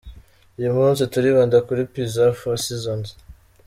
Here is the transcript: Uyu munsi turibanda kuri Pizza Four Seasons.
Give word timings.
Uyu 0.59 0.71
munsi 0.77 1.01
turibanda 1.11 1.57
kuri 1.67 1.81
Pizza 1.93 2.25
Four 2.39 2.57
Seasons. 2.65 3.07